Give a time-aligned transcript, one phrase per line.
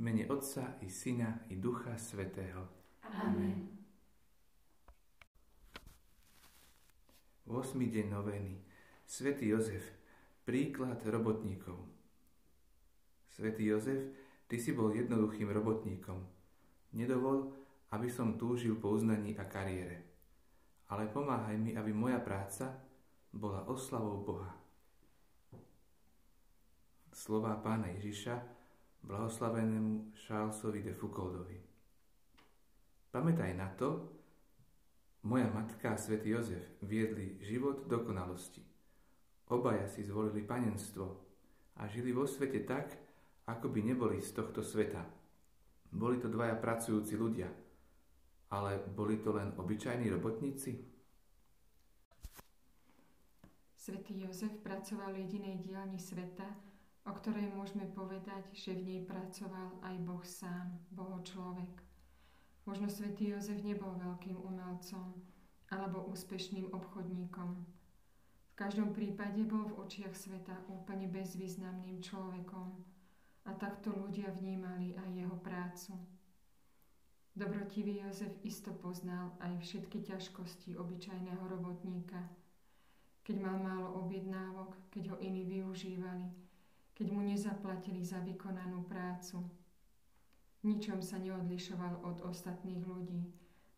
[0.00, 2.68] mene Otca i Syna i Ducha Svetého.
[3.04, 3.68] Amen.
[7.44, 7.76] 8.
[7.76, 8.56] deň noveny.
[9.04, 9.84] Svetý Jozef,
[10.48, 11.84] príklad robotníkov.
[13.28, 14.00] Svetý Jozef,
[14.48, 16.24] ty si bol jednoduchým robotníkom.
[16.96, 17.52] Nedovol,
[17.92, 20.00] aby som túžil po uznaní a kariére.
[20.88, 22.72] Ale pomáhaj mi, aby moja práca
[23.36, 24.56] bola oslavou Boha.
[27.12, 28.59] Slová pána Ježiša,
[29.02, 31.60] blahoslavenému Charlesovi de Foucauldovi.
[33.10, 34.06] Pamätaj na to,
[35.26, 38.62] moja matka a svätý Jozef viedli život dokonalosti.
[39.50, 41.20] Obaja si zvolili panenstvo
[41.76, 42.94] a žili vo svete tak,
[43.50, 45.02] ako by neboli z tohto sveta.
[45.90, 47.50] Boli to dvaja pracujúci ľudia,
[48.54, 50.86] ale boli to len obyčajní robotníci?
[53.74, 56.46] Svetý Jozef pracoval v jedinej dielni sveta,
[57.04, 61.72] o ktorej môžeme povedať, že v nej pracoval aj Boh sám, Boho človek.
[62.68, 65.16] Možno svätý Jozef nebol veľkým umelcom
[65.70, 67.64] alebo úspešným obchodníkom,
[68.60, 72.68] každom prípade bol v očiach sveta úplne bezvýznamným človekom
[73.48, 75.96] a takto ľudia vnímali aj jeho prácu.
[77.32, 82.20] Dobrotivý Jozef isto poznal aj všetky ťažkosti obyčajného robotníka.
[83.24, 86.28] Keď mal málo objednávok, keď ho iní využívali,
[87.00, 89.40] keď mu nezaplatili za vykonanú prácu.
[90.60, 93.24] Ničom sa neodlišoval od ostatných ľudí,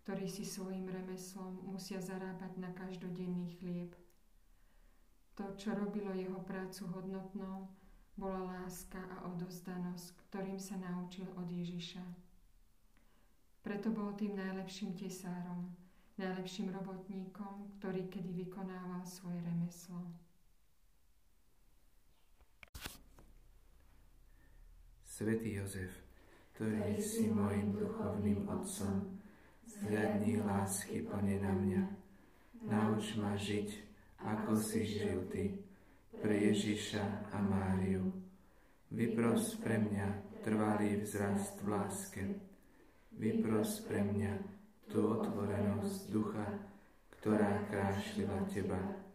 [0.02, 3.94] ktorí si svojim remeslom musia zarábať na každodenný chlieb.
[5.38, 7.70] To, čo robilo jeho prácu hodnotnou,
[8.18, 12.02] bola láska a odozdanosť, ktorým sa naučil od Ježiša.
[13.62, 15.70] Preto bol tým najlepším tesárom,
[16.18, 20.10] najlepším robotníkom, ktorý kedy vykonával svoje remeslo.
[25.22, 26.02] Svetý Jozef,
[26.58, 29.06] ktorý si môjim duchovným otcom,
[29.70, 31.82] zhľadni lásky plne na mňa,
[32.66, 33.70] nauč ma žiť
[34.18, 35.46] ako si žil Ty,
[36.18, 38.10] pre Ježiša a Máriu.
[38.90, 42.22] Vypros pre mňa trvalý vzrast v láske.
[43.14, 44.42] Vypros pre mňa
[44.90, 46.50] tú otvorenosť ducha,
[47.22, 49.06] ktorá krášlila Teba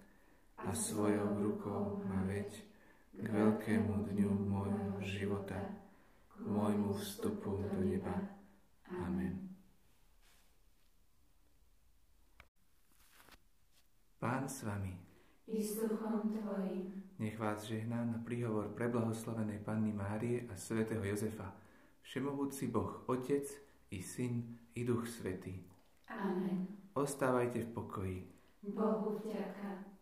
[0.55, 2.63] a svojou rukou ma veď
[3.11, 5.59] k veľkému dňu môjho života,
[6.41, 8.13] môjmu vstupu do neba.
[8.87, 9.49] Amen.
[14.17, 14.97] Pán s vami.
[15.47, 17.03] I s duchom tvojim.
[17.19, 21.55] Nech vás žehná na príhovor preblahoslavenej Panny Márie a svätého Jozefa,
[22.01, 23.47] Všemohúci Boh, Otec
[23.89, 25.63] i Syn i Duch Svetý.
[26.09, 26.67] Amen.
[26.93, 28.19] Ostávajte v pokoji.
[28.61, 29.96] Bohu vďaka.